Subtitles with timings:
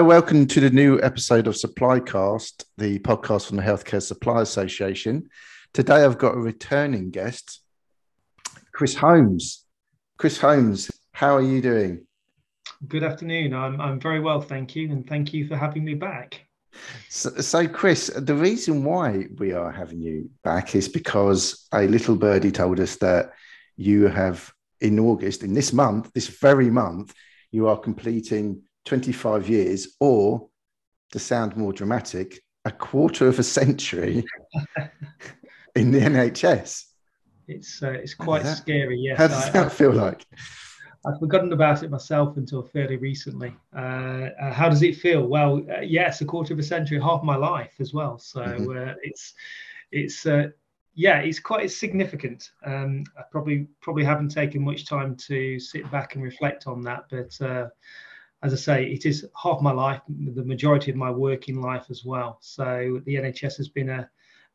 [0.00, 5.28] Hello, welcome to the new episode of Supplycast, the podcast from the Healthcare Supply Association.
[5.74, 7.60] Today I've got a returning guest,
[8.72, 9.66] Chris Holmes.
[10.16, 12.06] Chris Holmes, how are you doing?
[12.88, 13.52] Good afternoon.
[13.52, 14.90] I'm, I'm very well, thank you.
[14.90, 16.46] And thank you for having me back.
[17.10, 22.16] So, so, Chris, the reason why we are having you back is because a little
[22.16, 23.32] birdie told us that
[23.76, 27.12] you have, in August, in this month, this very month,
[27.50, 30.48] you are completing 25 years, or
[31.12, 34.24] to sound more dramatic, a quarter of a century
[35.76, 36.84] in the NHS.
[37.48, 38.98] It's uh, it's quite that, scary.
[38.98, 39.18] Yes.
[39.18, 40.24] How does I, that feel like?
[41.04, 43.54] I've forgotten about it myself until fairly recently.
[43.74, 45.26] Uh, uh, how does it feel?
[45.26, 48.18] Well, uh, yes, a quarter of a century, half my life as well.
[48.18, 48.90] So mm-hmm.
[48.90, 49.34] Uh, it's
[49.90, 50.48] it's uh,
[50.94, 52.50] yeah, it's quite significant.
[52.64, 57.04] Um, I probably probably haven't taken much time to sit back and reflect on that,
[57.10, 57.68] but uh,
[58.42, 62.04] as I say, it is half my life, the majority of my working life as
[62.04, 62.38] well.
[62.40, 64.08] So the NHS has been a,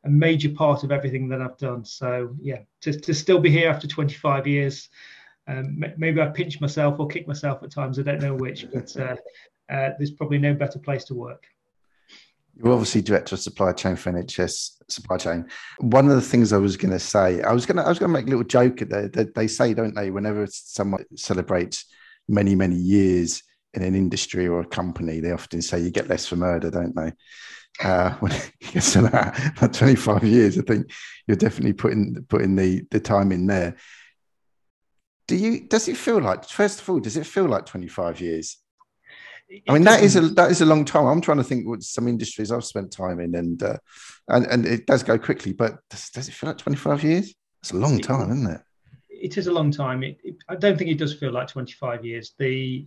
[0.04, 1.84] a major part of everything that I've done.
[1.84, 4.88] So yeah, to, to still be here after 25 years,
[5.46, 7.98] um, maybe I pinch myself or kick myself at times.
[7.98, 9.16] I don't know which, but uh,
[9.72, 11.44] uh, there's probably no better place to work.
[12.56, 15.46] You're obviously director of supply chain for NHS supply chain.
[15.78, 17.98] One of the things I was going to say, I was going to, I was
[17.98, 19.08] going to make a little joke there.
[19.08, 21.84] That they say, don't they, whenever someone celebrates
[22.28, 23.42] many, many years
[23.76, 26.96] in an industry or a company, they often say you get less for murder, don't
[26.96, 27.12] they?
[27.82, 30.90] Uh, when it gets to that, about 25 years, I think
[31.26, 33.76] you're definitely putting putting the the time in there.
[35.28, 35.66] Do you?
[35.68, 36.44] Does it feel like?
[36.48, 38.58] First of all, does it feel like 25 years?
[39.68, 41.06] I mean, that is a that is a long time.
[41.06, 43.76] I'm trying to think what some industries I've spent time in, and uh,
[44.28, 45.52] and and it does go quickly.
[45.52, 47.34] But does, does it feel like 25 years?
[47.62, 48.60] It's a long time, isn't it?
[49.08, 50.02] It is a long time.
[50.02, 52.34] It, it, I don't think it does feel like 25 years.
[52.38, 52.86] The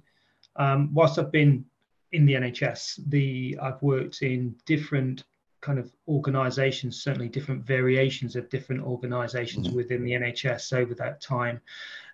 [0.60, 1.66] um, whilst I've been
[2.12, 5.24] in the NHS, the I've worked in different
[5.62, 9.76] kind of organisations, certainly different variations of different organisations mm-hmm.
[9.76, 11.60] within the NHS over that time,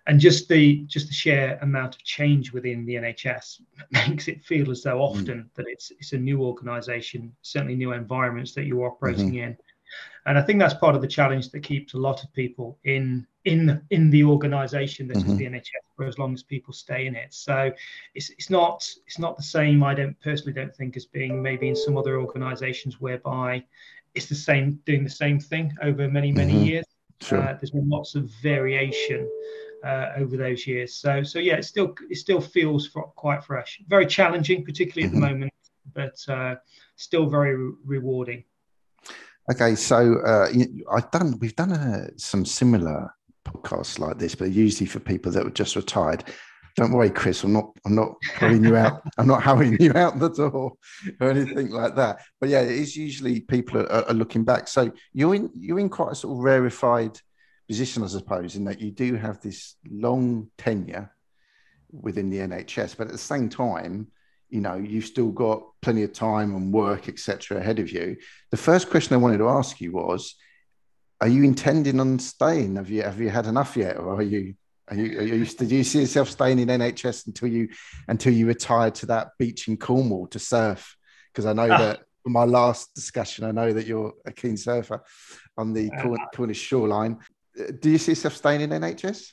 [0.06, 4.70] and just the just the sheer amount of change within the NHS makes it feel
[4.70, 5.20] as though mm-hmm.
[5.20, 5.48] often mm-hmm.
[5.56, 9.50] that it's it's a new organisation, certainly new environments that you're operating mm-hmm.
[9.50, 9.58] in,
[10.26, 13.26] and I think that's part of the challenge that keeps a lot of people in
[13.44, 15.30] in in the organisation that mm-hmm.
[15.30, 17.32] is the NHS for as long as people stay in it.
[17.32, 17.72] So
[18.14, 19.82] it's it's not it's not the same.
[19.82, 23.64] I don't personally don't think as being maybe in some other organisations whereby
[24.14, 26.64] it's the same doing the same thing over many many mm-hmm.
[26.64, 26.84] years.
[27.20, 27.40] Sure.
[27.40, 29.30] Uh, there's been lots of variation
[29.84, 30.94] uh, over those years.
[30.94, 33.80] So so yeah, it still it still feels quite fresh.
[33.86, 35.24] Very challenging, particularly mm-hmm.
[35.24, 35.40] at the mm-hmm.
[35.40, 35.52] moment,
[35.94, 36.56] but uh,
[36.96, 38.44] still very re- rewarding.
[39.50, 40.48] Okay, so uh,
[40.92, 41.38] I've done.
[41.38, 43.14] We've done uh, some similar
[43.44, 46.24] podcasts like this, but usually for people that were just retired.
[46.74, 47.44] Don't worry, Chris.
[47.44, 47.70] I'm not.
[47.86, 49.02] I'm not pulling you out.
[49.18, 50.72] I'm not howling you out the door
[51.20, 52.22] or anything like that.
[52.40, 54.66] But yeah, it is usually people are, are looking back.
[54.66, 55.50] So you're in.
[55.54, 57.18] You're in quite a sort of rarefied
[57.68, 61.12] position, I suppose, in that you do have this long tenure
[61.92, 64.08] within the NHS, but at the same time,
[64.48, 68.16] you know you've still got plenty of time and work etc ahead of you.
[68.50, 70.36] The first question i wanted to ask you was
[71.20, 72.76] are you intending on staying?
[72.76, 74.54] Have you have you had enough yet or are you
[74.88, 77.68] are you, are you do you see yourself staying in nhs until you
[78.06, 80.96] until you retire to that beach in cornwall to surf?
[81.32, 81.78] Because i know ah.
[81.78, 85.02] that from my last discussion i know that you're a keen surfer
[85.56, 87.18] on the uh, cornish shoreline.
[87.80, 89.32] Do you see yourself staying in nhs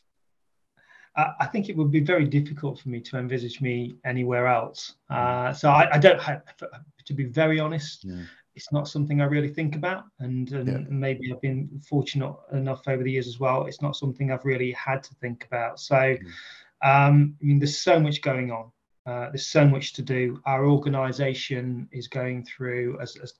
[1.15, 4.95] I think it would be very difficult for me to envisage me anywhere else.
[5.09, 6.41] Uh, so I, I, don't have,
[7.05, 8.23] to be very honest, yeah.
[8.55, 10.05] it's not something I really think about.
[10.19, 10.77] And, and yeah.
[10.89, 13.67] maybe I've been fortunate enough over the years as well.
[13.67, 15.79] It's not something I've really had to think about.
[15.79, 16.17] So, mm.
[16.81, 18.71] um, I mean, there's so much going on.
[19.05, 20.41] Uh, there's so much to do.
[20.45, 23.33] Our organisation is going through, as, as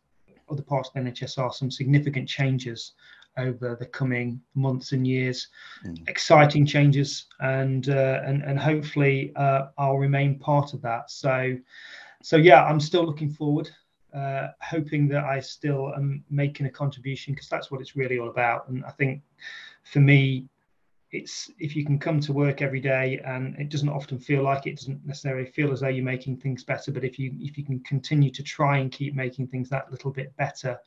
[0.47, 2.92] other parts of the NHS are, some significant changes
[3.38, 5.47] over the coming months and years.
[5.85, 6.07] Mm.
[6.07, 11.09] Exciting changes, and uh, and and hopefully uh, I'll remain part of that.
[11.09, 11.57] So,
[12.21, 13.69] so yeah, I'm still looking forward,
[14.13, 18.30] uh, hoping that I still am making a contribution because that's what it's really all
[18.30, 18.68] about.
[18.69, 19.21] And I think
[19.83, 20.47] for me,
[21.13, 24.65] it's if you can come to work every day and it doesn't often feel like
[24.65, 27.63] it doesn't necessarily feel as though you're making things better but if you if you
[27.63, 30.77] can continue to try and keep making things that little bit better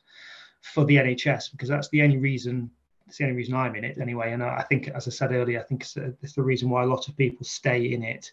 [0.61, 2.69] for the NHS because that's the only reason.
[3.07, 4.33] It's the only reason I'm in it anyway.
[4.33, 6.85] And I think, as I said earlier, I think it's, it's the reason why a
[6.85, 8.29] lot of people stay in it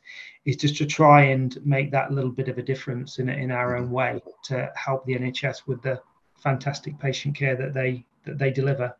[0.46, 3.76] is just to try and make that little bit of a difference in in our
[3.76, 6.00] own way to help the NHS with the
[6.42, 8.96] fantastic patient care that they that they deliver.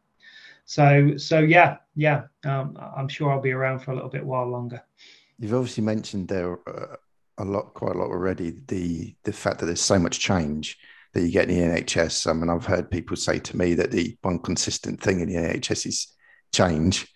[0.65, 4.49] So so yeah yeah um, I'm sure I'll be around for a little bit while
[4.49, 4.81] longer.
[5.38, 6.97] You've obviously mentioned there uh,
[7.38, 8.61] a lot, quite a lot already.
[8.69, 10.79] The the fact that there's so much change
[11.14, 12.28] that you get in the NHS.
[12.28, 15.37] I mean, I've heard people say to me that the one consistent thing in the
[15.37, 16.12] NHS is
[16.52, 17.06] change.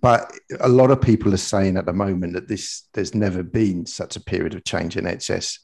[0.00, 3.86] But a lot of people are saying at the moment that this there's never been
[3.86, 5.58] such a period of change in NHS,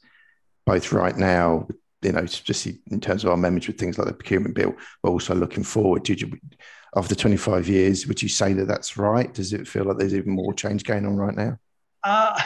[0.65, 1.67] both right now,
[2.01, 5.09] you know, just in terms of our memories with things like the procurement bill, but
[5.09, 6.03] also looking forward.
[6.03, 6.31] Did you,
[6.95, 9.31] after 25 years, would you say that that's right?
[9.33, 11.57] Does it feel like there's even more change going on right now?
[12.03, 12.39] Uh,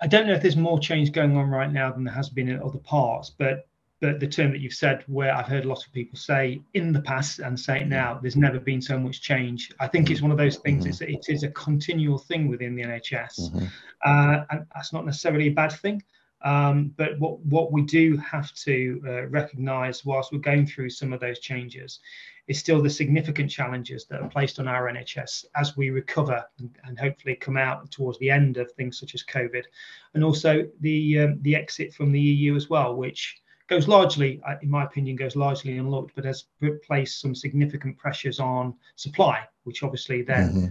[0.00, 2.48] I don't know if there's more change going on right now than there has been
[2.48, 3.66] in other parts, but
[4.02, 6.92] but the term that you've said, where I've heard a lot of people say in
[6.92, 9.70] the past and say it now, there's never been so much change.
[9.78, 10.82] I think it's one of those things.
[10.84, 11.14] Mm-hmm.
[11.14, 13.64] It's, it is a continual thing within the NHS, mm-hmm.
[14.04, 16.02] uh, and that's not necessarily a bad thing.
[16.44, 21.12] Um, but what what we do have to uh, recognise whilst we're going through some
[21.12, 22.00] of those changes
[22.48, 26.76] is still the significant challenges that are placed on our NHS as we recover and,
[26.82, 29.62] and hopefully come out towards the end of things such as COVID,
[30.14, 33.41] and also the um, the exit from the EU as well, which
[33.72, 36.44] goes largely, uh, in my opinion, goes largely unlooked, but has
[36.86, 40.66] placed some significant pressures on supply, which obviously then mm-hmm.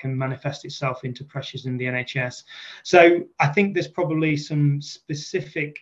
[0.00, 2.42] can manifest itself into pressures in the NHS.
[2.82, 5.78] So I think there's probably some specific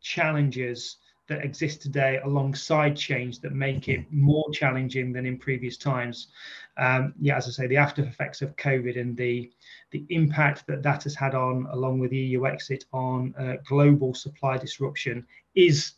[0.00, 0.98] challenges
[1.28, 4.20] that exist today alongside change that make it mm-hmm.
[4.20, 6.28] more challenging than in previous times.
[6.76, 9.50] Um, yeah, as I say, the after effects of COVID and the
[9.90, 14.14] the impact that that has had on, along with the EU exit, on uh, global
[14.14, 15.94] supply disruption is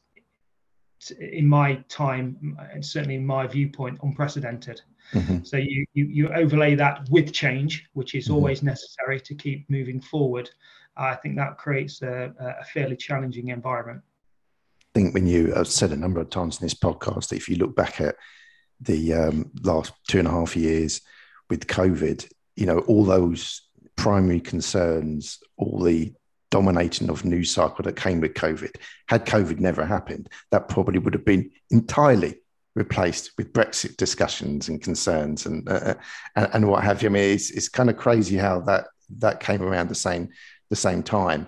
[1.20, 4.80] in my time and certainly in my viewpoint unprecedented
[5.12, 5.42] mm-hmm.
[5.42, 8.34] so you, you, you overlay that with change which is mm-hmm.
[8.34, 10.48] always necessary to keep moving forward
[10.96, 14.00] i think that creates a, a fairly challenging environment
[14.80, 17.48] i think when you have said a number of times in this podcast that if
[17.48, 18.16] you look back at
[18.80, 21.00] the um, last two and a half years
[21.50, 22.26] with covid
[22.56, 23.62] you know all those
[23.96, 26.12] primary concerns all the
[26.50, 28.74] dominating of news cycle that came with COVID.
[29.08, 32.40] Had COVID never happened, that probably would have been entirely
[32.74, 35.94] replaced with Brexit discussions and concerns and uh,
[36.36, 37.08] and, and, what have you.
[37.08, 38.86] I mean, it's, it's kind of crazy how that
[39.18, 40.30] that came around the same
[40.70, 41.46] the same time.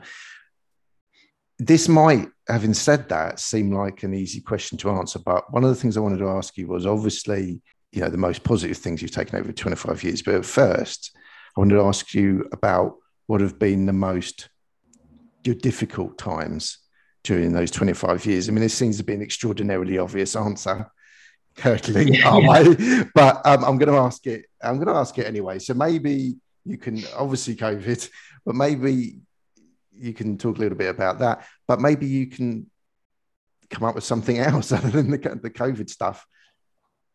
[1.59, 5.71] This might, having said that, seem like an easy question to answer, but one of
[5.71, 7.63] the things I wanted to ask you was obviously,
[7.93, 10.21] you know, the most positive things you've taken over 25 years.
[10.21, 11.17] But first,
[11.57, 12.97] I wanted to ask you about
[13.27, 14.51] what have been the most
[15.47, 16.79] your difficult times
[17.25, 18.49] during those 25 years?
[18.49, 20.91] I mean, this seems to be an extraordinarily obvious answer,
[21.57, 23.05] curdling, yeah.
[23.15, 24.47] but um, I'm going to ask it.
[24.63, 25.59] I'm going to ask it anyway.
[25.59, 28.09] So maybe you can, obviously, COVID,
[28.45, 29.21] but maybe
[29.93, 31.47] you can talk a little bit about that.
[31.67, 32.71] But maybe you can
[33.71, 36.27] come up with something else other than the, the COVID stuff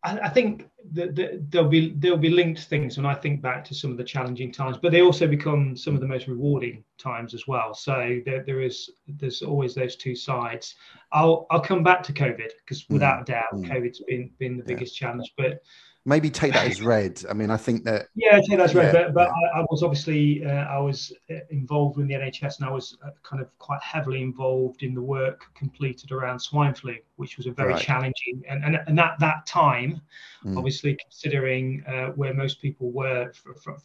[0.04, 3.74] I, I think that, there'll be there'll be linked things when I think back to
[3.74, 7.34] some of the challenging times, but they also become some of the most rewarding times
[7.34, 7.74] as well.
[7.74, 10.74] So there, there is there's always those two sides.
[11.12, 13.22] I'll I'll come back to COVID because without mm.
[13.22, 13.68] a doubt, mm.
[13.68, 15.08] COVID's been been the biggest yeah.
[15.08, 15.32] challenge.
[15.36, 15.62] But
[16.04, 17.22] maybe take that as read.
[17.28, 18.94] I mean, I think that yeah, take that as read.
[18.94, 19.28] Yeah, but, but.
[19.28, 22.96] I, I, was obviously uh, I was uh, involved in the NHS, and I was
[23.04, 27.46] uh, kind of quite heavily involved in the work completed around swine flu, which was
[27.46, 27.82] a very right.
[27.82, 30.00] challenging and and, and at that time,
[30.44, 30.56] mm.
[30.56, 33.30] obviously considering uh, where most people were.
[33.32, 33.76] For, for,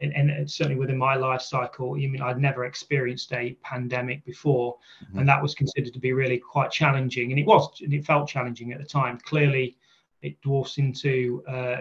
[0.00, 4.76] and, and, certainly within my life cycle, I mean, I'd never experienced a pandemic before,
[5.04, 5.20] mm-hmm.
[5.20, 8.28] and that was considered to be really quite challenging, and it was, and it felt
[8.28, 9.18] challenging at the time.
[9.24, 9.76] Clearly,
[10.24, 11.80] it dwarfs into uh,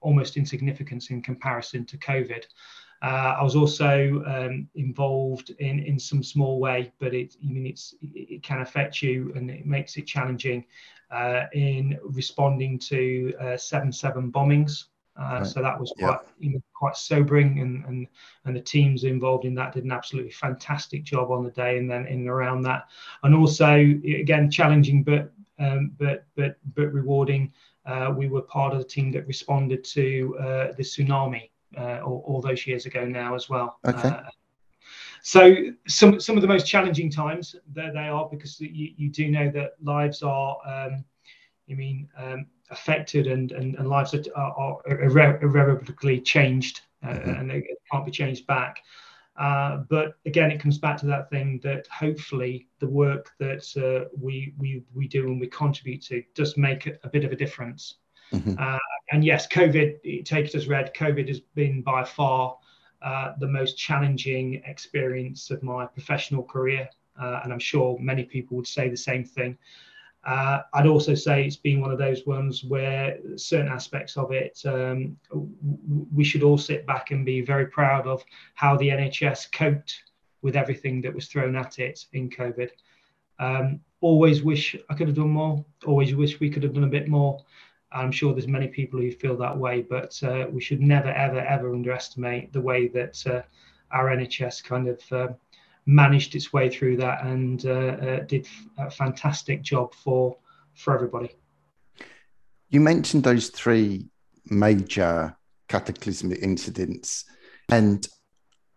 [0.00, 2.44] almost insignificance in comparison to COVID.
[3.02, 7.66] Uh, I was also um, involved in in some small way, but it I mean
[7.66, 10.64] it's it can affect you and it makes it challenging
[11.10, 14.84] uh, in responding to uh, seven seven bombings.
[15.20, 15.46] Uh, right.
[15.46, 18.06] So that was quite you know, quite sobering, and, and
[18.44, 21.90] and the teams involved in that did an absolutely fantastic job on the day, and
[21.90, 22.88] then in and around that,
[23.24, 27.52] and also again challenging, but um, but but but rewarding.
[27.84, 32.22] Uh, we were part of the team that responded to uh, the tsunami uh, all,
[32.26, 33.80] all, those years ago now as well.
[33.84, 34.08] Okay.
[34.08, 34.22] Uh,
[35.22, 35.56] so
[35.88, 39.50] some some of the most challenging times there they are because you, you do know
[39.50, 41.04] that lives are um,
[41.70, 47.30] I mean um, affected and, and, and lives are, are, are irrevocably changed uh, mm-hmm.
[47.30, 48.78] and they can't be changed back.
[49.36, 54.08] Uh, but again, it comes back to that thing that hopefully the work that uh,
[54.18, 57.96] we, we, we do and we contribute to does make a, bit of a difference.
[58.32, 58.54] Mm-hmm.
[58.58, 58.78] Uh,
[59.10, 62.56] and yes, COVID, take it as read, COVID has been by far
[63.00, 66.88] uh, the most challenging experience of my professional career.
[67.20, 69.58] Uh, and I'm sure many people would say the same thing.
[70.24, 74.60] Uh, I'd also say it's been one of those ones where certain aspects of it,
[74.64, 75.16] um,
[76.14, 78.22] we should all sit back and be very proud of
[78.54, 80.04] how the NHS coped
[80.40, 82.70] with everything that was thrown at it in COVID.
[83.40, 85.64] Um, always wish I could have done more.
[85.86, 87.42] Always wish we could have done a bit more.
[87.90, 91.40] I'm sure there's many people who feel that way, but uh, we should never, ever,
[91.40, 93.42] ever underestimate the way that uh,
[93.90, 95.28] our NHS kind of uh,
[95.86, 98.46] managed its way through that and uh, uh, did
[98.78, 100.36] a fantastic job for
[100.74, 101.30] for everybody.
[102.70, 104.08] You mentioned those three
[104.46, 105.36] major
[105.68, 107.24] cataclysmic incidents,
[107.70, 108.06] and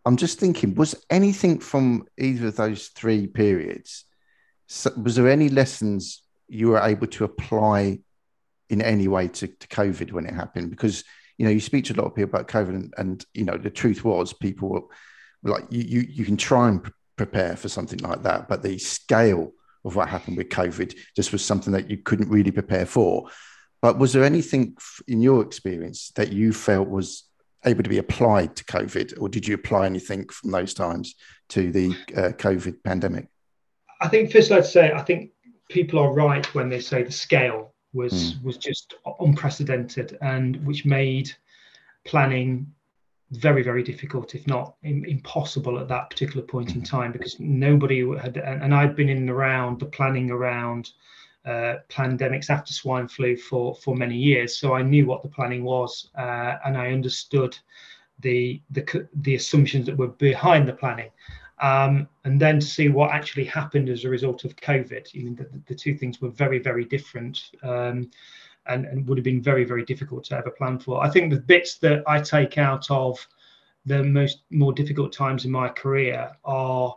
[0.05, 4.05] I'm just thinking, was anything from either of those three periods?
[4.97, 7.99] Was there any lessons you were able to apply
[8.69, 10.69] in any way to, to COVID when it happened?
[10.71, 11.03] Because
[11.37, 13.57] you know you speak to a lot of people about COVID, and, and you know
[13.57, 14.81] the truth was people were
[15.43, 19.53] like you, you you can try and prepare for something like that, but the scale
[19.83, 23.29] of what happened with COVID just was something that you couldn't really prepare for.
[23.81, 24.75] But was there anything
[25.07, 27.23] in your experience that you felt was
[27.65, 31.15] able to be applied to COVID, or did you apply anything from those times
[31.49, 33.27] to the uh, COVID pandemic?
[34.01, 35.31] I think first I'd say I think
[35.69, 38.43] people are right when they say the scale was mm.
[38.43, 41.31] was just unprecedented and which made
[42.05, 42.67] planning
[43.35, 48.37] very very difficult if not impossible at that particular point in time because nobody had
[48.37, 50.91] and i'd been in around the planning around
[51.45, 55.63] uh, pandemics after swine flu for for many years so i knew what the planning
[55.63, 57.57] was uh, and i understood
[58.19, 61.11] the the the assumptions that were behind the planning
[61.59, 65.07] um, and then to see what actually happened as a result of COVID.
[65.15, 68.11] I mean, the, the two things were very, very different um,
[68.67, 71.03] and, and would have been very, very difficult to ever plan for.
[71.03, 73.25] I think the bits that I take out of
[73.85, 76.95] the most more difficult times in my career are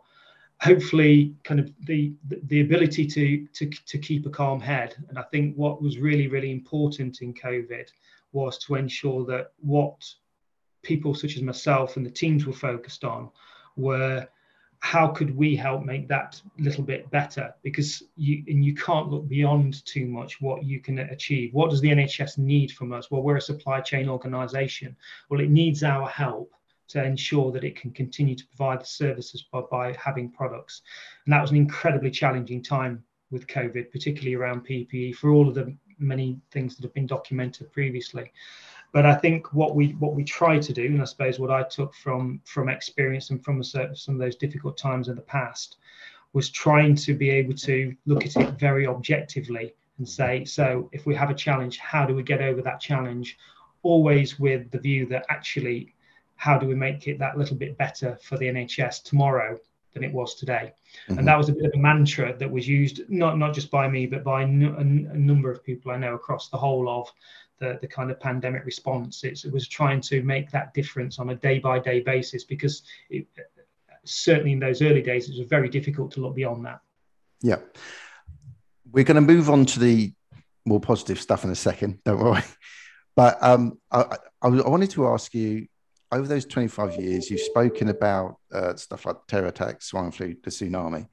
[0.60, 2.12] hopefully kind of the
[2.46, 6.26] the ability to to to keep a calm head and i think what was really
[6.26, 7.88] really important in covid
[8.32, 10.04] was to ensure that what
[10.82, 13.30] people such as myself and the teams were focused on
[13.76, 14.26] were
[14.80, 17.54] how could we help make that little bit better?
[17.62, 21.52] Because you and you can't look beyond too much what you can achieve.
[21.52, 23.10] What does the nhs need from us?
[23.10, 24.96] Well we're a supply chain organization.
[25.28, 26.52] Well it needs our help
[26.88, 30.82] to ensure that it can continue to provide the services by, by having products.
[31.26, 35.54] And that was an incredibly challenging time with covid particularly around ppe for all of
[35.54, 38.32] the many things that have been documented previously
[38.92, 41.62] but I think what we what we try to do, and I suppose what I
[41.62, 45.76] took from from experience and from some of those difficult times in the past,
[46.32, 51.06] was trying to be able to look at it very objectively and say, so if
[51.06, 53.36] we have a challenge, how do we get over that challenge?
[53.82, 55.94] Always with the view that actually,
[56.36, 59.58] how do we make it that little bit better for the NHS tomorrow
[59.94, 60.72] than it was today.
[61.08, 61.18] Mm-hmm.
[61.18, 63.88] And that was a bit of a mantra that was used not not just by
[63.88, 67.10] me, but by n- a number of people I know across the whole of
[67.58, 69.24] the, the kind of pandemic response.
[69.24, 72.82] It's, it was trying to make that difference on a day by day basis because
[73.10, 73.26] it,
[74.04, 76.80] certainly in those early days, it was very difficult to look beyond that.
[77.40, 77.58] Yeah.
[78.90, 80.12] We're going to move on to the
[80.64, 82.42] more positive stuff in a second, don't worry.
[83.16, 85.66] But um, I, I, wanted to ask you
[86.12, 90.50] over those 25 years, you've spoken about uh, stuff like terror attacks, swine flu, the
[90.50, 91.08] tsunami.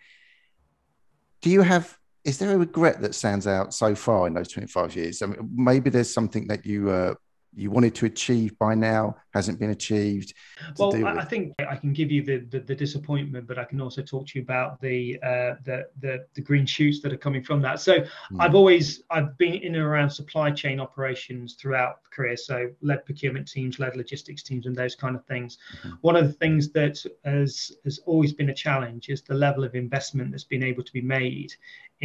[1.42, 4.96] Do you have is there a regret that stands out so far in those 25
[4.96, 5.22] years?
[5.22, 7.14] I mean, maybe there's something that you uh,
[7.56, 10.34] you wanted to achieve by now hasn't been achieved
[10.78, 13.82] well I, I, think i can give you the, the, the disappointment but i can
[13.82, 17.44] also talk to you about the uh, the, the, the green shoots that are coming
[17.44, 18.08] from that so mm.
[18.40, 23.06] i've always i've been in and around supply chain operations throughout the career so led
[23.06, 25.96] procurement teams led logistics teams and those kind of things mm-hmm.
[26.02, 29.76] one of the things that has has always been a challenge is the level of
[29.76, 31.54] investment that's been able to be made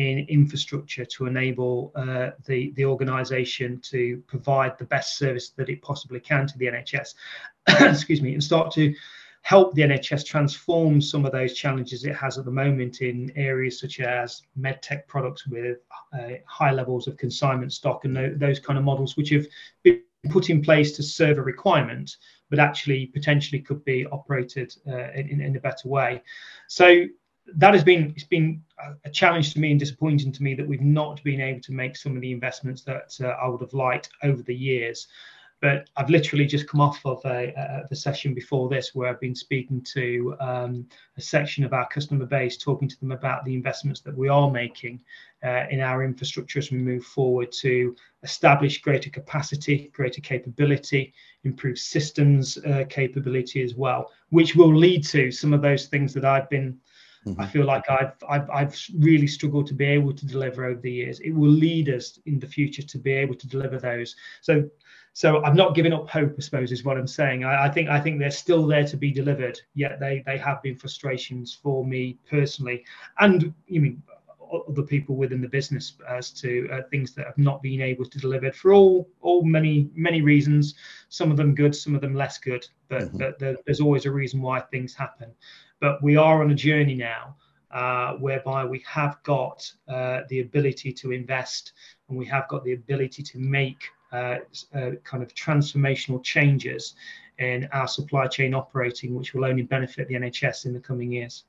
[0.01, 5.83] in infrastructure to enable uh, the the organisation to provide the best service that it
[5.83, 7.15] possibly can to the NHS.
[7.69, 8.95] Excuse me, and start to
[9.43, 13.81] help the NHS transform some of those challenges it has at the moment in areas
[13.81, 15.79] such as medtech products with
[16.13, 19.47] uh, high levels of consignment stock and those kind of models, which have
[19.83, 22.17] been put in place to serve a requirement,
[22.51, 26.23] but actually potentially could be operated uh, in, in a better way.
[26.69, 27.07] So
[27.57, 28.63] that has been it's been
[29.05, 31.97] a challenge to me and disappointing to me that we've not been able to make
[31.97, 35.09] some of the investments that uh, I would have liked over the years.
[35.61, 39.35] But I've literally just come off of a, the session before this where I've been
[39.35, 40.87] speaking to um,
[41.19, 44.51] a section of our customer base, talking to them about the investments that we are
[44.51, 45.01] making
[45.45, 51.13] uh, in our infrastructure as we move forward to establish greater capacity, greater capability,
[51.45, 56.25] improve systems uh, capability as well, which will lead to some of those things that
[56.25, 56.79] I've been
[57.27, 57.41] Mm-hmm.
[57.41, 60.91] I feel like I've, I've, I've really struggled to be able to deliver over the
[60.91, 61.21] years.
[61.21, 64.17] It will lead us in the future to be able to deliver those.
[64.41, 64.69] So,
[65.13, 66.35] so I'm not giving up hope.
[66.39, 67.45] I suppose is what I'm saying.
[67.45, 69.61] I, I think I think they're still there to be delivered.
[69.75, 72.85] Yet they they have been frustrations for me personally,
[73.19, 74.03] and you mean
[74.69, 78.19] other people within the business as to uh, things that have not been able to
[78.19, 80.75] deliver for all all many many reasons.
[81.09, 83.19] Some of them good, some of them less good, but, mm-hmm.
[83.19, 85.33] but there, there's always a reason why things happen.
[85.81, 87.37] But we are on a journey now
[87.71, 91.73] uh, whereby we have got uh, the ability to invest
[92.09, 94.39] and we have got the ability to make uh,
[94.75, 96.95] uh kind of transformational changes
[97.39, 101.45] in our supply chain operating, which will only benefit the NHS in the coming years.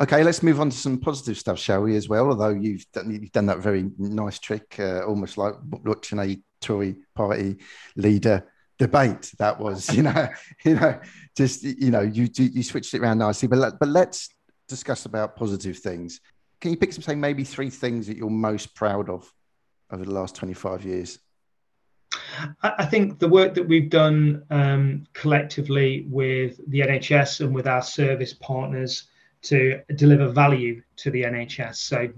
[0.00, 1.96] Okay, let's move on to some positive stuff, shall we?
[1.96, 5.54] As well, although you've done, you've done that very nice trick, uh, almost like
[5.84, 7.56] watching a Tory party
[7.96, 9.32] leader debate.
[9.38, 10.28] That was, you know,
[10.64, 11.00] you know,
[11.36, 13.48] just you know, you you switched it around nicely.
[13.48, 14.28] But let, but let's
[14.68, 16.20] discuss about positive things.
[16.60, 19.30] Can you pick some, say, maybe three things that you're most proud of
[19.90, 21.18] over the last 25 years?
[22.62, 27.82] I think the work that we've done um, collectively with the NHS and with our
[27.82, 29.08] service partners
[29.44, 31.76] to deliver value to the NHS.
[31.76, 32.08] So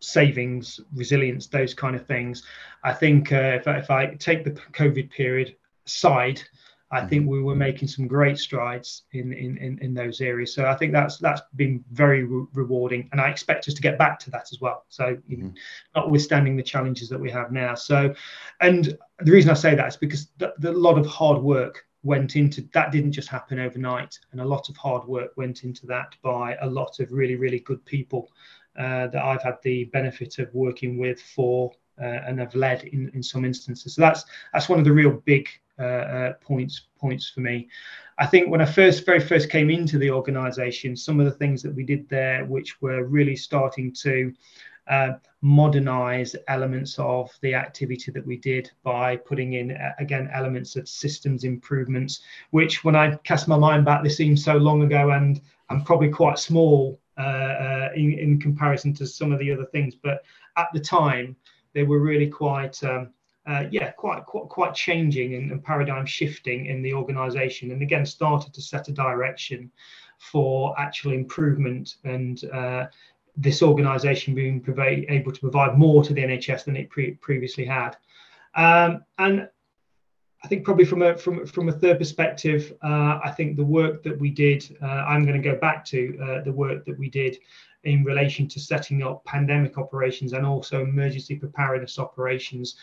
[0.00, 2.44] savings, resilience, those kind of things.
[2.82, 5.56] I think uh, if, I, if I take the COVID period
[5.86, 6.42] aside,
[6.90, 7.08] I mm-hmm.
[7.08, 10.54] think we were making some great strides in, in, in, in, those areas.
[10.54, 13.98] So I think that's that's been very re- rewarding, and I expect us to get
[13.98, 14.84] back to that as well.
[14.90, 15.48] So, mm-hmm.
[15.96, 17.74] notwithstanding the challenges that we have now.
[17.74, 18.14] So,
[18.60, 22.62] and the reason I say that is because a lot of hard work went into
[22.72, 26.56] that didn't just happen overnight and a lot of hard work went into that by
[26.60, 28.30] a lot of really really good people
[28.78, 33.10] uh, that i've had the benefit of working with for uh, and have led in,
[33.14, 33.94] in some instances.
[33.94, 37.68] So that's that's one of the real big uh, uh points points for me.
[38.18, 41.62] I think when i first very first came into the organization some of the things
[41.62, 44.32] that we did there which were really starting to
[44.88, 50.76] uh, modernize elements of the activity that we did by putting in uh, again elements
[50.76, 52.20] of systems improvements
[52.50, 56.08] which when i cast my mind back this seems so long ago and i'm probably
[56.08, 59.94] quite small uh, uh, in, in, comparison to some of the other things.
[59.94, 60.24] But
[60.56, 61.36] at the time
[61.72, 63.10] they were really quite um,
[63.46, 68.04] uh, yeah, quite quite quite changing and, and, paradigm shifting in the organisation, and again
[68.04, 69.70] started to set a direction
[70.18, 72.86] for actual improvement and uh,
[73.36, 74.64] this organisation being
[75.08, 77.96] able to provide more to the NHS than it pre- previously had.
[78.54, 79.48] Um, and
[80.44, 84.02] I think probably from a from from a third perspective, uh, I think the work
[84.02, 87.08] that we did, uh, I'm going to go back to uh, the work that we
[87.08, 87.38] did
[87.84, 92.76] in relation to setting up pandemic operations and also emergency preparedness operations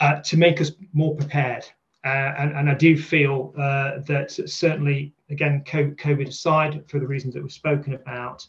[0.00, 1.64] uh, to make us more prepared.
[2.04, 7.32] Uh, and, and, I do feel uh, that certainly, again, COVID aside, for the reasons
[7.34, 8.44] that we've spoken about,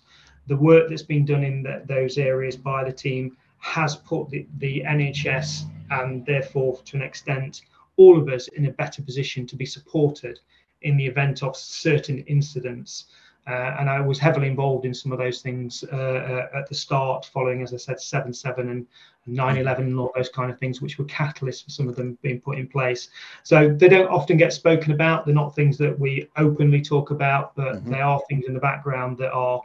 [0.47, 4.45] the work that's been done in the, those areas by the team has put the,
[4.57, 7.61] the NHS and therefore to an extent
[7.97, 10.39] all of us in a better position to be supported
[10.81, 13.05] in the event of certain incidents.
[13.45, 16.75] Uh, and I was heavily involved in some of those things uh, uh, at the
[16.75, 18.87] start, following, as I said, 7 7 and
[19.25, 22.17] 9 11 and all those kind of things, which were catalysts for some of them
[22.21, 23.09] being put in place.
[23.43, 25.25] So they don't often get spoken about.
[25.25, 27.91] They're not things that we openly talk about, but mm-hmm.
[27.91, 29.61] they are things in the background that are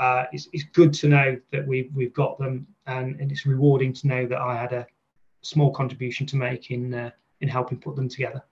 [0.00, 3.92] uh, it's, it's good to know that we've we've got them, and, and it's rewarding
[3.92, 4.86] to know that I had a
[5.42, 7.10] small contribution to make in uh,
[7.42, 8.42] in helping put them together.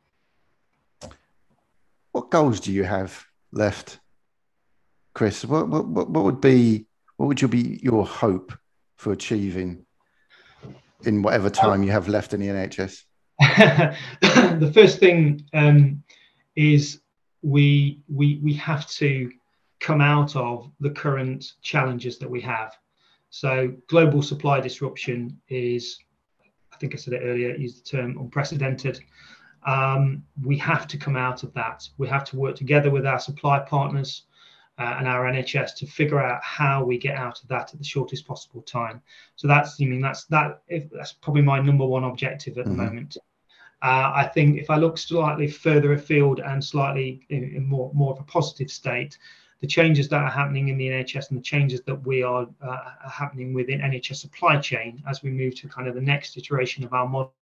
[2.12, 3.98] What goals do you have left,
[5.14, 5.42] Chris?
[5.46, 8.52] What what, what would be what would you be your hope
[8.96, 9.86] for achieving
[11.04, 13.04] in whatever time you have left in the NHS?
[14.60, 16.02] the first thing um,
[16.56, 17.00] is
[17.40, 19.30] we we we have to
[19.80, 22.76] come out of the current challenges that we have.
[23.30, 25.98] So global supply disruption is,
[26.72, 29.00] I think I said it earlier, used the term unprecedented.
[29.66, 31.88] Um, we have to come out of that.
[31.98, 34.22] We have to work together with our supply partners
[34.78, 37.84] uh, and our NHS to figure out how we get out of that at the
[37.84, 39.02] shortest possible time.
[39.36, 40.62] So that's, you mean that's that.
[40.68, 42.76] If, that's probably my number one objective at mm-hmm.
[42.76, 43.16] the moment.
[43.82, 48.12] Uh, I think if I look slightly further afield and slightly in, in more more
[48.12, 49.16] of a positive state,
[49.60, 52.66] the changes that are happening in the NHS and the changes that we are, uh,
[53.04, 56.84] are happening within NHS supply chain as we move to kind of the next iteration
[56.84, 57.34] of our model,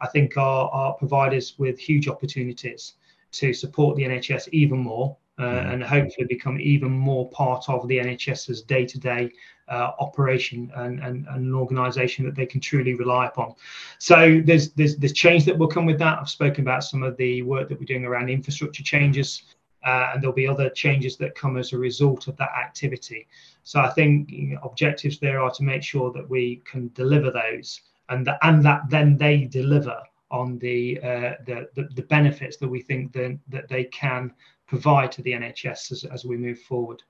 [0.00, 2.94] I think are, are providers with huge opportunities
[3.32, 5.72] to support the NHS even more uh, mm.
[5.72, 9.30] and hopefully become even more part of the NHS's day-to-day
[9.68, 13.54] uh, operation and, and, and, an organisation that they can truly rely upon.
[13.98, 16.18] So there's, there's there's change that will come with that.
[16.18, 19.44] I've spoken about some of the work that we're doing around infrastructure changes
[19.84, 23.26] uh, and there'll be other changes that come as a result of that activity.
[23.62, 27.30] So I think you know, objectives there are to make sure that we can deliver
[27.30, 29.96] those, and that and that then they deliver
[30.30, 34.32] on the uh, the, the, the benefits that we think that that they can
[34.66, 37.02] provide to the NHS as, as we move forward.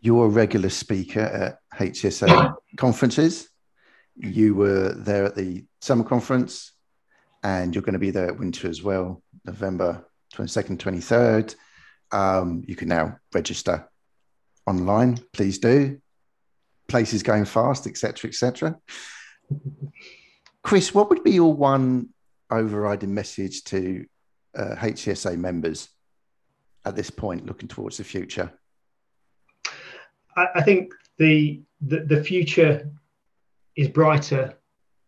[0.00, 3.48] You're a regular speaker at HSA conferences.
[4.16, 6.72] You were there at the summer conference,
[7.42, 11.54] and you're going to be there at winter as well, November 22nd, 23rd.
[12.12, 13.88] Um, you can now register
[14.66, 15.18] online.
[15.32, 16.00] Please do.
[16.88, 18.78] Places going fast, etc., etc.
[20.62, 22.10] Chris, what would be your one
[22.50, 24.06] overriding message to
[24.56, 25.88] uh, HCSA members
[26.84, 28.52] at this point, looking towards the future?
[30.36, 32.90] I, I think the, the the future
[33.76, 34.54] is brighter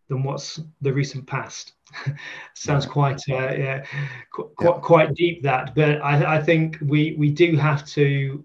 [0.09, 1.73] than what's the recent past.
[2.55, 3.85] Sounds quite uh, yeah,
[4.33, 4.73] qu- yeah.
[4.81, 8.45] quite deep that, but I, I think we we do have to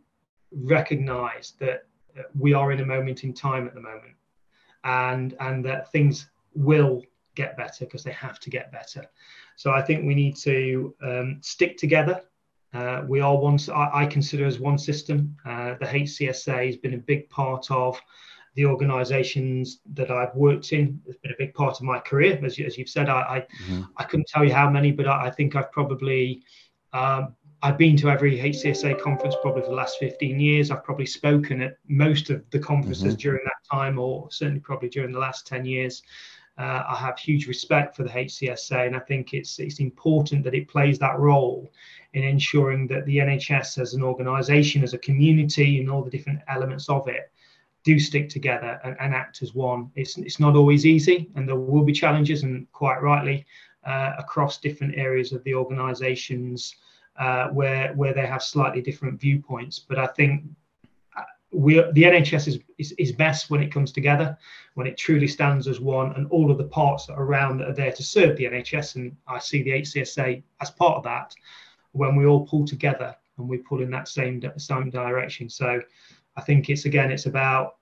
[0.51, 1.85] recognise that
[2.37, 4.15] we are in a moment in time at the moment,
[4.83, 7.03] and and that things will
[7.35, 9.05] get better because they have to get better.
[9.55, 12.21] So I think we need to um, stick together.
[12.73, 13.59] Uh, we are one.
[13.73, 15.35] I, I, consider as one system.
[15.45, 18.01] Uh, the HCSA has been a big part of
[18.55, 21.01] the organisations that I've worked in.
[21.05, 23.09] It's been a big part of my career, as, you, as you've said.
[23.09, 23.83] I I, mm-hmm.
[23.97, 26.43] I, couldn't tell you how many, but I, I think I've probably
[26.93, 30.71] um, I've been to every HCSA conference probably for the last 15 years.
[30.71, 33.21] I've probably spoken at most of the conferences mm-hmm.
[33.21, 36.01] during that time, or certainly probably during the last 10 years.
[36.57, 40.53] Uh, I have huge respect for the HCSA, and I think it's it's important that
[40.53, 41.71] it plays that role
[42.13, 46.41] in ensuring that the NHS as an organisation, as a community, and all the different
[46.49, 47.31] elements of it
[47.83, 49.89] do stick together and, and, act as one.
[49.95, 53.45] It's it's not always easy, and there will be challenges, and quite rightly,
[53.85, 56.75] uh, across different areas of the organisations
[57.17, 59.79] uh, where where they have slightly different viewpoints.
[59.79, 60.43] But I think
[61.51, 64.37] we the NHS is, is, is best when it comes together,
[64.75, 67.69] when it truly stands as one, and all of the parts that are around that
[67.69, 68.95] are there to serve the NHS.
[68.95, 71.35] And I see the HCSA as part of that
[71.91, 75.49] when we all pull together and we pull in that same same direction.
[75.49, 75.81] So
[76.35, 77.75] I think it's again it's about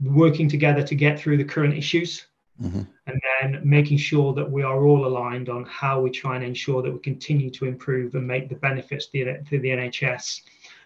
[0.00, 2.26] working together to get through the current issues.
[2.60, 2.82] Mm-hmm.
[3.06, 6.82] And then making sure that we are all aligned on how we try and ensure
[6.82, 10.42] that we continue to improve and make the benefits to the, to the NHS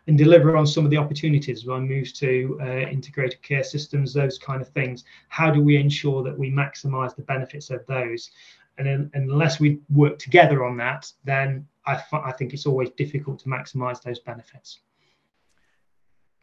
[0.06, 4.38] and deliver on some of the opportunities when moves to uh, integrated care systems, those
[4.38, 5.04] kind of things.
[5.28, 8.30] How do we ensure that we maximize the benefits of those?
[8.76, 13.38] And then, unless we work together on that, then I, I think it's always difficult
[13.40, 14.80] to maximize those benefits.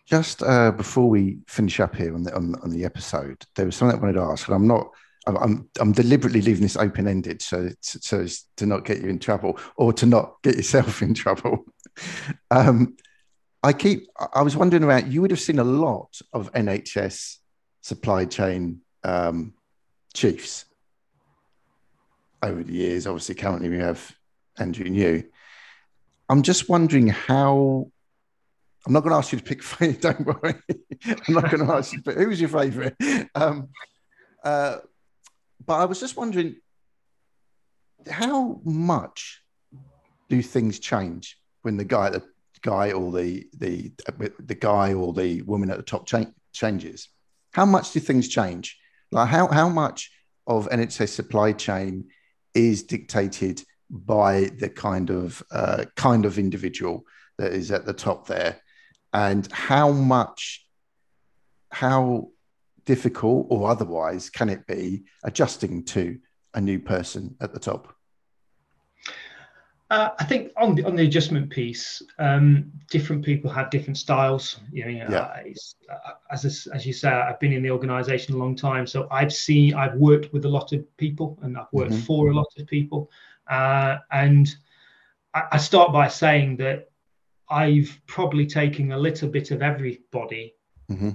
[0.05, 3.75] Just uh, before we finish up here on the, on, on the episode, there was
[3.75, 4.89] something I wanted to ask, and I'm not
[5.27, 9.19] I'm I'm deliberately leaving this open ended so so as to not get you in
[9.19, 11.65] trouble or to not get yourself in trouble.
[12.49, 12.95] Um,
[13.61, 14.07] I keep.
[14.33, 15.07] I was wondering about.
[15.07, 17.37] You would have seen a lot of NHS
[17.81, 19.53] supply chain um,
[20.13, 20.65] chiefs
[22.41, 23.07] over the years.
[23.07, 24.15] Obviously, currently we have
[24.57, 25.23] Andrew New.
[26.29, 27.91] I'm just wondering how.
[28.85, 29.63] I'm not going to ask you to pick.
[30.01, 30.55] Don't worry.
[31.05, 32.01] I'm not going to ask you.
[32.01, 32.95] But who's your favourite?
[33.35, 33.69] Um,
[34.43, 34.77] uh,
[35.65, 36.55] but I was just wondering
[38.09, 39.41] how much
[40.29, 42.23] do things change when the guy the
[42.61, 43.91] guy or the the
[44.39, 47.09] the guy or the woman at the top cha- changes?
[47.53, 48.79] How much do things change?
[49.11, 50.11] Like how how much
[50.47, 52.09] of NHS supply chain
[52.53, 57.03] is dictated by the kind of uh, kind of individual
[57.37, 58.61] that is at the top there,
[59.13, 60.65] and how much
[61.71, 62.29] how
[62.85, 66.17] difficult or otherwise can it be adjusting to
[66.53, 67.95] a new person at the top?
[69.89, 74.61] Uh, I think on the on the adjustment piece, um, different people have different styles.
[74.71, 75.43] You know, yeah.
[75.89, 79.33] uh, as as you say, I've been in the organisation a long time, so I've
[79.33, 82.03] seen, I've worked with a lot of people, and I've worked mm-hmm.
[82.03, 83.11] for a lot of people.
[83.49, 84.55] Uh, and
[85.33, 86.90] I, I, start by saying that
[87.51, 90.55] I've probably taken a little bit of everybody,
[90.89, 91.09] mm-hmm.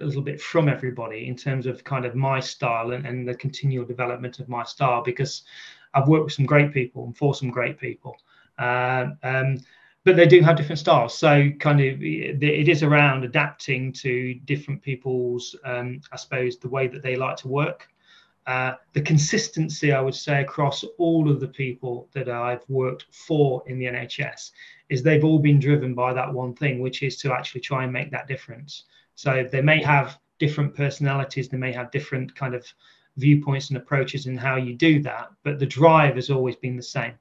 [0.00, 3.34] a little bit from everybody in terms of kind of my style and, and the
[3.34, 5.42] continual development of my style, because
[5.94, 8.16] I've worked with some great people and for some great people.
[8.58, 9.58] Uh, um,
[10.04, 11.16] but they do have different styles.
[11.16, 16.88] So, kind of, it is around adapting to different people's, um, I suppose, the way
[16.88, 17.88] that they like to work.
[18.46, 23.62] Uh, the consistency, I would say, across all of the people that I've worked for
[23.66, 24.50] in the NHS
[24.92, 27.92] is they've all been driven by that one thing, which is to actually try and
[27.92, 28.84] make that difference.
[29.14, 32.64] So, they may have different personalities, they may have different kind of
[33.16, 36.82] viewpoints and approaches and how you do that, but the drive has always been the
[36.82, 37.14] same.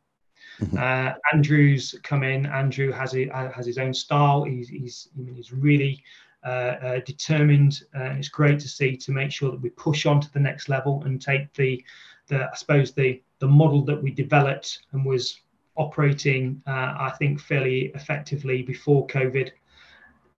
[0.59, 0.77] Mm-hmm.
[0.77, 2.45] Uh, Andrew's come in.
[2.45, 4.43] Andrew has a, has his own style.
[4.43, 6.03] He's he's he's really
[6.45, 10.05] uh, uh, determined, uh, and it's great to see to make sure that we push
[10.05, 11.83] on to the next level and take the
[12.27, 15.39] the I suppose the the model that we developed and was
[15.81, 19.51] operating, uh, I think, fairly effectively before COVID.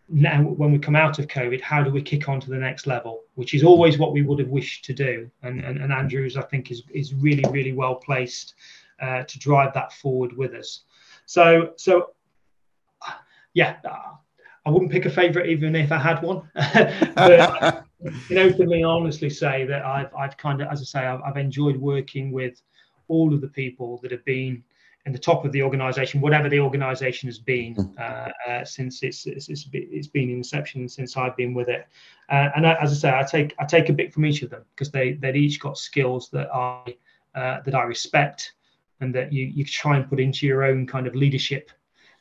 [0.09, 2.87] Now, when we come out of COVID, how do we kick on to the next
[2.87, 3.23] level?
[3.35, 5.29] Which is always what we would have wished to do.
[5.41, 8.55] And, and, and Andrews, I think, is, is really, really well placed
[9.01, 10.81] uh, to drive that forward with us.
[11.25, 12.11] So, so
[13.53, 13.77] yeah,
[14.65, 16.49] I wouldn't pick a favourite even if I had one.
[16.53, 17.81] but I
[18.27, 21.77] can openly, honestly say that I've, I've kind of, as I say, I've, I've enjoyed
[21.77, 22.61] working with
[23.07, 24.63] all of the people that have been
[25.05, 27.81] in the top of the organization, whatever the organization has been hmm.
[27.99, 31.87] uh, uh, since it's, it's, it's been in inception since I've been with it.
[32.29, 34.49] Uh, and I, as I say, I take I take a bit from each of
[34.49, 36.95] them because they they've each got skills that I
[37.35, 38.53] uh, that I respect
[39.01, 41.69] and that you you try and put into your own kind of leadership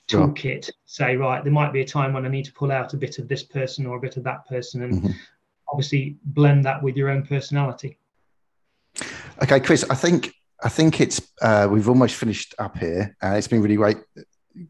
[0.09, 0.71] toolkit.
[0.87, 3.19] Say right, there might be a time when I need to pull out a bit
[3.19, 5.13] of this person or a bit of that person, and mm-hmm.
[5.69, 7.97] obviously blend that with your own personality.
[9.41, 13.17] Okay, Chris, I think I think it's uh, we've almost finished up here.
[13.23, 13.99] Uh, it's been really great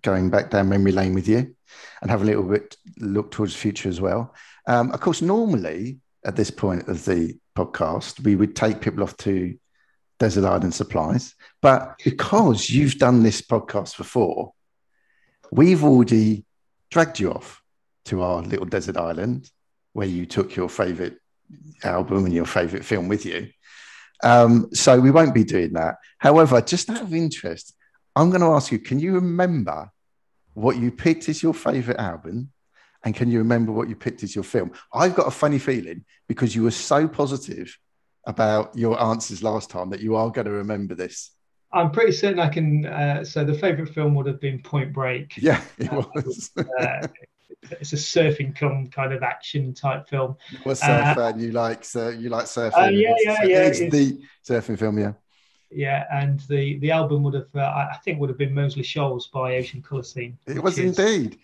[0.00, 1.54] going back down memory lane with you
[2.00, 4.34] and have a little bit look towards the future as well.
[4.66, 9.16] Um, of course, normally at this point of the podcast, we would take people off
[9.18, 9.58] to
[10.18, 14.52] Desert Island Supplies, but because you've done this podcast before,
[15.50, 16.44] we've already
[16.90, 17.60] dragged you off
[18.04, 19.50] to our little desert island
[19.92, 21.18] where you took your favorite
[21.84, 23.48] album and your favorite film with you.
[24.22, 25.96] Um, so we won't be doing that.
[26.18, 27.74] However, just out of interest,
[28.14, 29.90] I'm going to ask you can you remember
[30.54, 32.50] what you picked as your favorite album?
[33.04, 34.72] And can you remember what you picked as your film?
[34.92, 37.76] I've got a funny feeling because you were so positive
[38.26, 41.32] about your answers last time that you are going to remember this.
[41.72, 42.86] I'm pretty certain I can.
[42.86, 45.36] Uh, so the favorite film would have been Point Break.
[45.36, 46.50] Yeah, it was.
[46.80, 47.08] uh,
[47.62, 50.36] it's a surfing come kind of action type film.
[50.66, 52.86] A surfer uh, you like so you like surfing.
[52.86, 53.62] Uh, yeah, yeah, yeah.
[53.64, 55.12] It's, it's, the surfing film, yeah.
[55.70, 59.28] Yeah, and the the album would have, uh, I think, would have been Moseley Shoals
[59.28, 60.38] by Ocean Colour Scene.
[60.46, 61.38] It was is, indeed.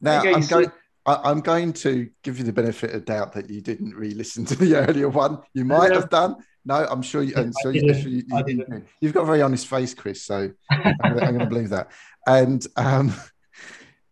[0.00, 0.70] Now I'm going.
[1.04, 4.56] I, am going to give you the benefit of doubt that you didn't re-listen to
[4.56, 5.38] the earlier one.
[5.54, 6.36] You might have done.
[6.64, 7.32] No, I'm sure you.
[7.36, 8.24] I'm sure you, you,
[9.00, 10.22] you, have got a very honest face, Chris.
[10.22, 11.92] So I'm, I'm going to believe that.
[12.26, 13.14] And um,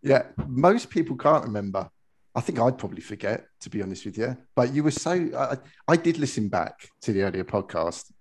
[0.04, 1.90] yeah, most people can't remember.
[2.34, 4.36] I think I'd probably forget, to be honest with you.
[4.54, 5.12] But you were so.
[5.36, 5.56] I,
[5.88, 8.12] I did listen back to the earlier podcast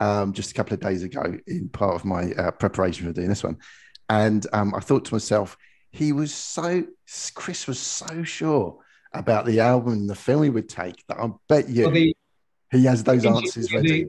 [0.00, 3.28] um, just a couple of days ago in part of my uh, preparation for doing
[3.28, 3.58] this one,
[4.08, 5.56] and um, I thought to myself,
[5.90, 6.84] he was so.
[7.34, 8.78] Chris was so sure
[9.12, 12.16] about the album and the film he would take that I bet you well, the,
[12.72, 14.08] he has those answers ready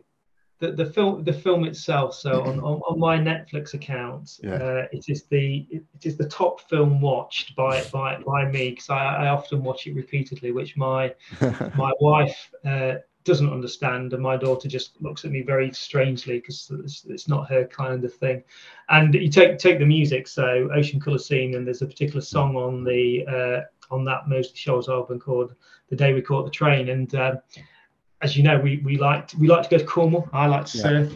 [0.59, 2.15] the, the film the film itself.
[2.15, 4.55] So on, on, on my netflix account yeah.
[4.55, 8.89] uh, it is the it is the top film watched by by, by me because
[8.89, 11.13] I, I often watch it repeatedly which my
[11.75, 16.71] my wife uh, doesn't understand and my daughter just looks at me very strangely because
[16.83, 18.43] it's, it's, not her kind of thing.
[18.89, 22.55] And you take take the music so Ocean Colour Scene and there's a particular song
[22.55, 25.55] on the uh, on that Moseley Shoals album called
[25.89, 26.89] the day we caught the train.
[26.89, 27.35] And uh,
[28.25, 30.27] as you know, we we like to, we like to go to Cornwall.
[30.33, 31.13] I like to surf,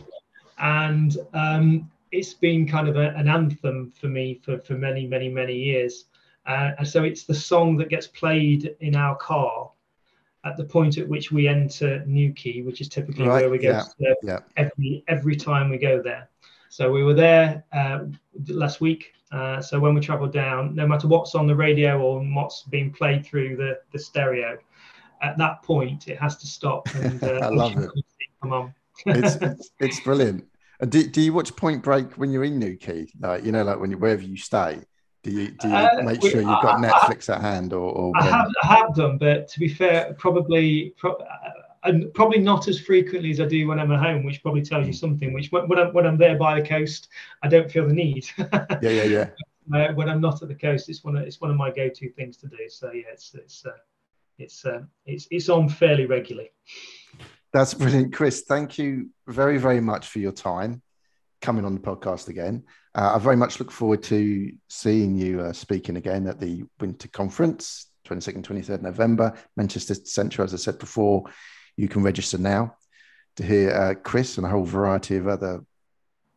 [0.60, 5.28] and um, it's been kind of a, an anthem for me for for many many
[5.28, 6.06] many years.
[6.46, 9.72] Uh, and so it's the song that gets played in our car
[10.46, 13.42] at the point at which we enter Newquay, which is typically right.
[13.42, 14.14] where we go yeah.
[14.24, 14.40] yeah.
[14.56, 16.30] every every time we go there.
[16.70, 18.06] So we were there uh,
[18.48, 19.14] last week.
[19.32, 22.92] Uh, so when we travel down, no matter what's on the radio or what's being
[22.92, 24.58] played through the, the stereo,
[25.22, 26.88] at that point it has to stop.
[26.96, 27.90] And, uh, I love it.
[28.42, 28.74] Come on.
[29.06, 30.46] it's, it's, it's brilliant.
[30.80, 33.08] And do, do you watch Point Break when you're in Newquay?
[33.20, 34.82] Like you know, like when you, wherever you stay.
[35.22, 37.92] Do you do you uh, make sure you've got I, Netflix I, at hand or?
[37.92, 41.50] or I have I have done, but to be fair, probably pro- uh,
[41.84, 44.86] and probably not as frequently as I do when I'm at home, which probably tells
[44.86, 44.98] you hmm.
[44.98, 45.34] something.
[45.34, 47.10] Which when, when I'm when I'm there by the coast,
[47.44, 48.30] I don't feel the need.
[48.38, 49.30] yeah, yeah, yeah.
[49.74, 52.10] Uh, when I'm not at the coast, it's one of it's one of my go-to
[52.12, 52.70] things to do.
[52.70, 53.72] So yeah, it's it's uh,
[54.40, 56.50] it's uh, it's it's on fairly regularly.
[57.52, 58.44] That's brilliant, Chris.
[58.48, 60.82] Thank you very very much for your time
[61.42, 62.64] coming on the podcast again.
[62.96, 67.08] Uh, I very much look forward to seeing you uh, speaking again at the Winter
[67.08, 70.44] Conference, 22nd, 23rd November, Manchester Centre.
[70.44, 71.24] As I said before,
[71.78, 72.76] you can register now
[73.38, 75.64] to hear uh, Chris and a whole variety of other,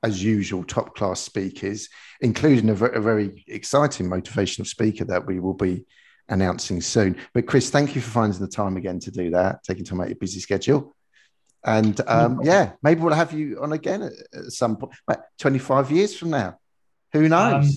[0.04, 1.88] as usual, top class speakers,
[2.20, 5.84] including a, a very exciting motivational speaker that we will be
[6.32, 7.16] announcing soon.
[7.34, 10.08] But Chris, thank you for finding the time again to do that, taking time out
[10.08, 10.96] your busy schedule.
[11.64, 14.92] And um, yeah, maybe we'll have you on again at, at some point,
[15.38, 16.58] 25 years from now.
[17.12, 17.64] Who knows?
[17.64, 17.70] Um,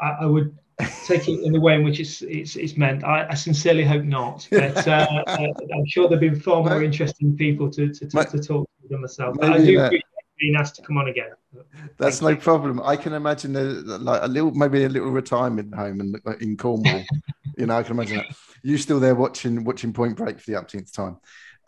[0.00, 0.58] I, I, would
[1.06, 3.04] take it in the way in which it's it's, it's meant.
[3.04, 7.36] I, I sincerely hope not, but uh, uh, I'm sure there've been far more interesting
[7.36, 9.36] people to to, to, to talk to than myself.
[9.40, 10.04] But I do appreciate
[10.38, 11.30] being asked to come on again.
[11.98, 12.36] That's Thank no you.
[12.36, 12.80] problem.
[12.82, 17.04] I can imagine a, like a little, maybe a little retirement home in, in Cornwall.
[17.56, 18.36] you know, I can imagine that.
[18.62, 21.18] You still there watching watching Point Break for the upteenth time.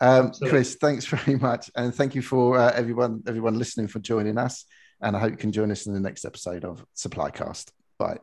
[0.01, 4.37] Um, Chris, thanks very much, and thank you for uh, everyone everyone listening for joining
[4.37, 4.65] us.
[5.01, 7.71] And I hope you can join us in the next episode of Supplycast.
[7.97, 8.17] Bye.